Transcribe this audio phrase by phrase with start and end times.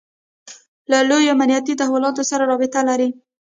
[0.91, 3.09] له لویو امنیتي تحولاتو سره رابطه لري.